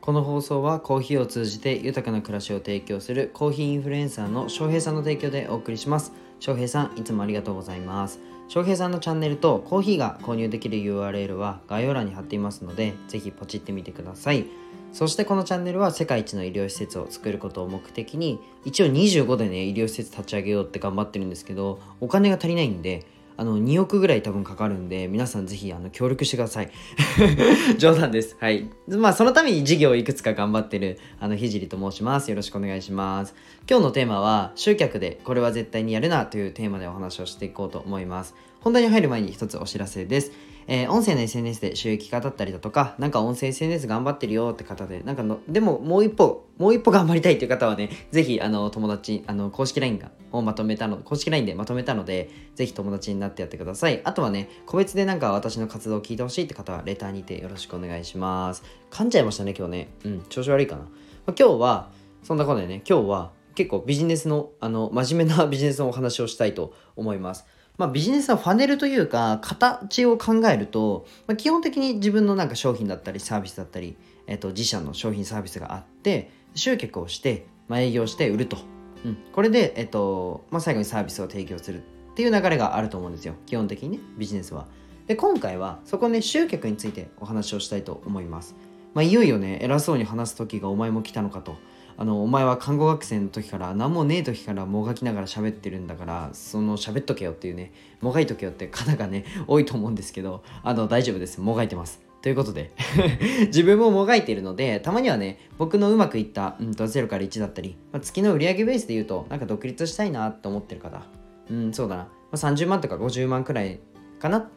[0.00, 6.12] この放送はコーヒーを通じて豊かな暮らしを提供するコーヒーインフルエンサーの翔平さんの提供でお送りします。
[6.38, 8.18] 翔平さんいつもありがとうございます。
[8.48, 14.46] 翔平さんのチャンネルとコーヒーが購入できる URL は概要欄に貼っていますのでぜひポチってみてください。
[14.92, 23.06] そしてこのチャンネルは世界一の医療施設を作ることを目的に一応25でね医療施設立ち上げようって頑張ってるんですけどお金が足りないんで
[23.40, 26.70] あの2億ぐらい多分かかるんで皆さんぜひあの協力してください。
[27.78, 28.36] 冗談です。
[28.38, 28.68] はい。
[28.86, 32.28] まあそのために事業をいくつか頑張ってるあのひじりと申します。
[32.28, 33.34] よろしくお願いします。
[33.66, 38.34] 今日のテーマは集客でこれは絶対にやるなというテーマでお話をしていこうと思います。
[38.60, 40.32] 本題に入る前に一つお知らせです
[40.72, 54.00] えー、音声の SNS で収益化だったりだとか、なんか音声 SNS 頑張ってるよって方で、なんかの、でももう一歩、もう一歩頑張りたいっていう方はね、ぜひ、あの、友達、あの、公式 LINE が、をまとめたの、公式 LINE でまとめたので、ぜひ友達になってやってください。
[54.04, 58.62] あとはね、個別でなんか私の活動を聞いてほしいって方は、レターにてよろしくお願いします。
[58.92, 59.88] 噛んじゃいましたね、今日ね。
[60.04, 60.82] うん、調子悪いかな。
[60.82, 61.90] まあ、今日は、
[62.22, 67.44] そんなことでね、今日は結構ビジネスの、あの、真面目なビジネスのお話をしたいと思います。
[67.80, 78.58] まあ、ビジネスのファネルというか形を考えると、まあ、基本的に自分のなんか商品だったりサービスだったり、えっと、自社の商品サービスがあって集客をして、まあ、営業して売ると、
[79.06, 83.32] うん、これで、えっとまあ、最後にサービスを提供するっていう流れがあると思うんですよ。
[83.46, 84.66] 基本的にねビジネスは。
[85.06, 88.54] で今回はそこね集客についてお話をしたいと思います、
[88.92, 91.56] まあ、いよいよね偉そうに話す時がお前も来たのかと。
[91.96, 101.40] あのお前は看護学生の時から何もねえ時からもがきながら喋ってるんだからその喋っとけよっていうねもがいとけよって 方がね多いと思うんですけどあの大丈夫です。
[101.40, 102.00] もがいてます。
[102.22, 102.70] ということで
[103.46, 111.02] 自分ももがいているのでたまにはね僕のうまくいった、うん、と0から1だったり、まあ、月の売上ベースで言うとなんか独立したいなって思ってる方。
[111.50, 113.80] うんそうだな、まあ、30万とか50万くらい
[114.18, 114.50] かな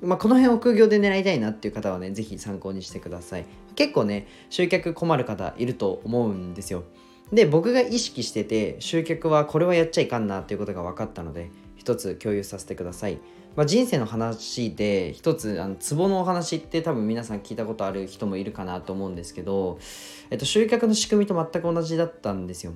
[0.00, 3.46] まあ、この辺を副業で狙いたいなっていう方はね、ぜひ参考にしてください。
[3.74, 6.84] 結構ね、集客困る方いると思うんですよ。
[7.32, 13.18] で、僕が意識してて、集客はこれはやっちゃいかんなっていうことが分かったので、一つ共有させてください。
[13.56, 19.80] まあ、人生の話で一つあのツボのお話って多分皆さん聞いたことある人もいるかなと思うんですけど、
[20.30, 22.72] えっと、集客の仕組みと全く同じだったんですよ。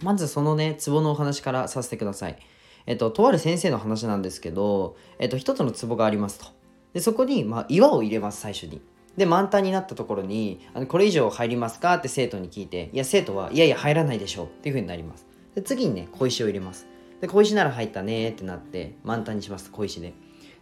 [0.00, 2.38] まずそのね、ツボのお話からさせてください。
[2.86, 6.46] えっと、とある先生の話なんですけど、えっと、一つの壺がありますと。
[6.94, 8.80] で、そこに、まあ、岩を入れます、最初に。
[9.16, 11.94] で、満タンになったところに、あのこれ以上入りますか？
[11.94, 15.26] って生徒に聞いて、いや、生徒は、いやいや、入らないでしょうっていう風になります。
[15.54, 16.86] で、次にね、小石を入れます。
[17.20, 20.14] で、小石なら入ったねってなって、満タンにします、小石で。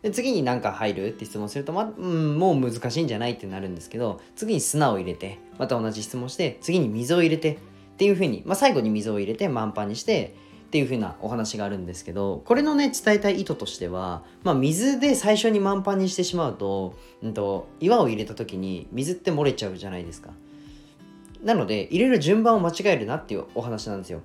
[0.02, 7.58] で、次に何か入るって質問すると、ま、うん、もう難しいんじゃないってなるんですけど、次に砂を入れて、また同じ質問して、次に水を入れて、っ
[7.96, 10.34] ていう風に、まあ、最後に水を入れて満パンにして、
[10.66, 20.30] っていう風なお話があるんですけどこれのね伝えたい意図としては、まあ、水で最初に満帆にしてしまうと,、うんと、岩を入れた時に水って漏れちゃうじゃないですか。
[21.44, 24.22] なので入れる順番を間違えるなっていうお話なんですよ。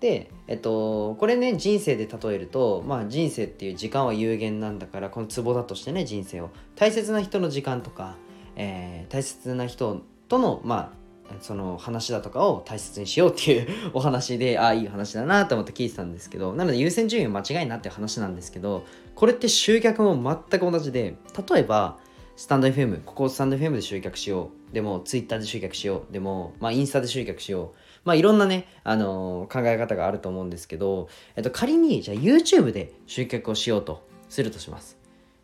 [0.00, 6.50] で、えっと、これね人生で例えると、まあ、人生っていう時間は有限なんだからこのツボだとしてね人生を。
[6.74, 8.16] 大切な人の時間とか、
[8.56, 11.01] えー、大切な人とのまあ
[11.40, 18.84] その話だとかを大切にしようっていうお話で ああいい話だなと思って聞いてたんですけどなので優先順位は間違いなっていう話なんですけど
[19.14, 20.14] これって集客も
[20.50, 21.16] 全く同じで
[21.48, 21.98] 例えば
[22.36, 34.98] スタンド FM ここをスタンド FM で集客しようでも Twitter で集客しようでも、まあ、インスタで集客しようまあいろんなね、あのー、考え方があると思うんですけど、えっと、仮にじゃあ YouTube で集客をしようとするとします。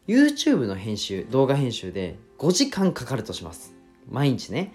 [0.08, 3.74] YouTube の編集動画編集で5時間かかるとします。
[4.10, 4.72] 毎日ね。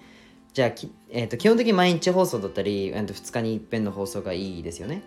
[0.53, 0.71] じゃあ
[1.09, 5.01] えーと、基本的に毎日放送だったり、えー、と2日に一遍の放送がいいですよね。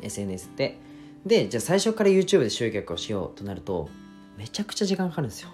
[0.00, 0.78] SNS って。
[1.26, 3.90] でじゃあ最初から YouTube で集客をしようとなると
[4.38, 5.50] めちゃくちゃ時間かかるんですよ。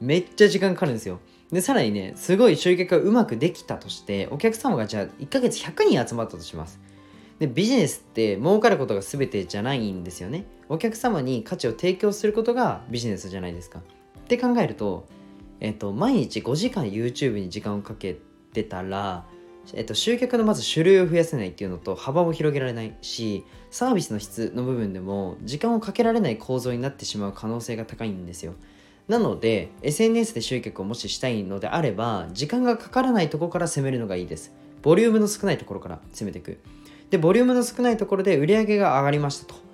[0.00, 1.18] めっちゃ時間かかるんですよ。
[1.50, 6.78] でさらにねすごい集客がうまくできたとしてお客様がじゃあ1ヶ月100人集まったとします。
[7.40, 10.44] でビジネスって儲かることが全てじゃないんですよね。
[10.68, 13.80] お客様に価値を提供することがビジネスじゃないですか。
[13.80, 15.06] って考えると
[15.60, 18.18] えっと、毎日5時間 YouTube に時間をかけ
[18.52, 19.26] てたら、
[19.74, 28.54] えっと、集客のまず種類を増やせないっていうのと幅を広げられないしサービスの質の部分でも時間をかけられない構造になってしまう可能性が高いんですよ。
[29.06, 34.54] なので SNS で集客をもししたいのであれば時間がかからないとこから攻めるのがいいです。
[34.82, 36.58] ボリュームの少ないところから攻めていく。
[37.10, 39.69] でボリュームの少ないところで売り上げが上がりましたと。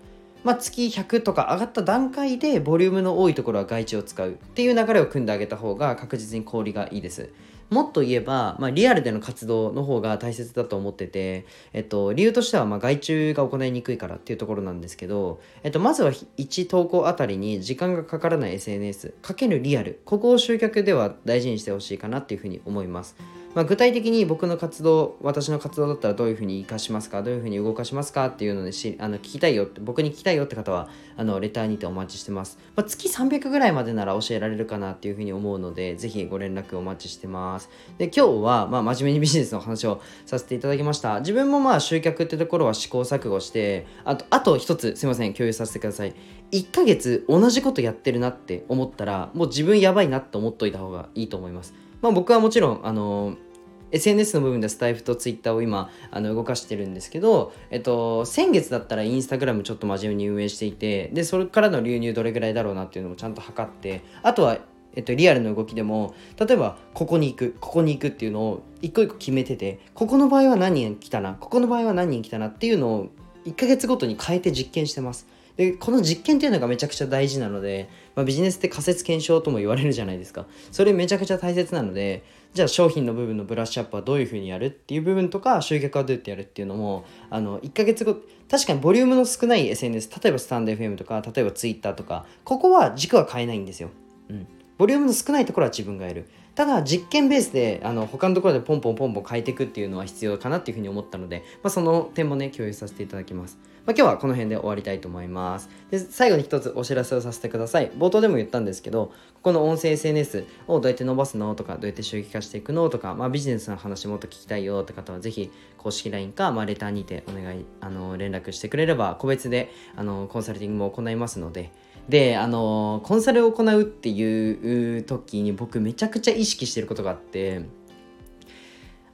[0.47, 7.31] まあ、月100とか上がった段階でボリュームの多いところは外注を使うっていう流れを組んであげた方が確実に小売がいいです。
[7.69, 23.17] もっと言えば、まあ、リアルでの活動の方が大切だと思ってて、えっと、理由としては、まあ、外注が行いにくいからっていうところなんですけど、えっと、まずは1投稿あたりに時間がかからない SNS、かけるリアル、ここを集客では大事にしてほしいかなっていうふうに思います。
[23.57, 37.71] まあ、具体的に僕の活動私の活動だったらどういうふうに活かしますかどういうふうに動かしますかっていうのでしあの聞きたいよって僕に聞きたいよって方はあのレターにてお待ちしてます、まあ、月300ぐらいまでなら教えられるかなっていうふうに思うのでぜひご連絡お待ちしてます。
[37.97, 41.21] で今日はまあ真面目にビジネスの話をさせていただきました。
[41.21, 46.15] 自分もまあ集客ってところは試行錯誤してあとあと一つすいません共有させてください。
[46.53, 51.73] 1ヶ月同じことやってるなって思ったらもう自分やばいなって思っといた方がいいと思います。
[52.03, 53.46] まあ僕はもちろんあのー
[53.93, 64.59] SNS の部分でスタイフとツイッターを今あの動かしてるんですけど、えっと、先月だったらインスタグラムちょっと真面目に運営していてでそれからの流入どれぐらいだろうなっていうのもちゃんと測ってあとは
[64.97, 73.09] えっと、リアルの動きでも例えばここに行くここに行くっていうのを一個一個決めててここの場合は何人来たなここの場合は何人来たなっていうのを
[73.45, 75.29] 1ヶ月ごとに変えて実験してます。
[75.57, 80.47] でこの実験っていうのがめちゃくちゃ大事なので、まあ、ビジネスって仮説検証とも言われるじゃないですか。
[80.71, 88.17] それめちゃくちゃ大切なのでじゃあ商品の部分のブラッシュアップはどういうふうにやるっていう部分とか集客はどうやってやるっていうのもあの1ヶ月後
[88.51, 93.91] 確かにボリュームの少ない SNS 例えばスタンド FM とか例えば Twitter とかここは軸は変えないんですよ、
[94.31, 94.47] うん、
[94.79, 96.29] ボリュームの少ないところは自分がやる。
[96.55, 103.59] ただ実験ベースであの他のところでポンポンポンポン変えていくっていうのは必要かなっていうふうに思ったので、まあ、その点もね共有させていただきます。
[103.87, 105.71] まあ、今日はこの辺で終わりたいと思います。
[105.93, 107.93] で最後に一つお知らせをさせてください。
[107.93, 121.71] 冒頭でも言ったんですけど、ここの音声 SNS をどうやって伸ばすのとか、どうやって収益化していくのとか、まあ、ビジネスの話もっと聞きたいよって方は、ぜひ公式 LINE か、まあ、レターにてお願い、あの、連絡してくれれば、個別で、あの、コンサルティングも行いますので、
[122.09, 127.63] で、あの、コンサルを行うっていう時に僕めちゃくちゃ意識してることがあって、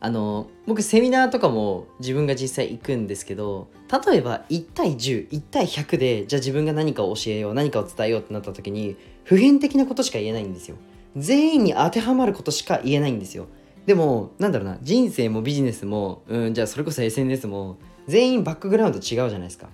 [0.05, 3.69] あの僕セミナーとかも自分が実際行くんですけど
[4.05, 10.77] 例えば1対101対100でじゃあ自分が何かを教えよう何かを伝えようってなった時に普遍的なことしか言えないんですよ。
[11.17, 13.47] 全員に当てはまることしか言えないんですよ。
[13.87, 17.79] でもなんだろうな人生もビジネスもうんじゃあそれこそ SNS も
[18.09, 19.69] 全員バックグラウンド違うじゃないですか。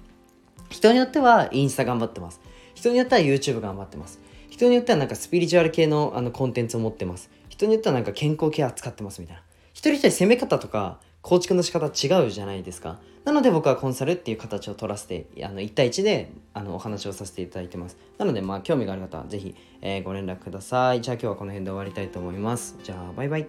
[0.69, 2.43] 人によってはインスタ頑張ってます。
[2.75, 4.21] 人によっては YouTube 頑張ってます。
[4.51, 7.31] 人によってはなんかスピリチュアル系のあのコンテンツを持ってます。
[7.49, 9.43] 人によってはなんか健康ケア使ってますみたいな。
[9.79, 12.99] 一人一人攻め方とか構築の仕方違うじゃないですか。
[13.25, 17.97] なので僕はコンサルっていう形を取らせてあの1対1であのお話をさせていただいてます。
[18.19, 21.01] なのでまあ興味がある方は是非、えー、ご連絡ください。
[21.01, 22.77] じゃあ今日はこの辺で終わりたいと思います。
[22.83, 23.47] じゃあバイバイ。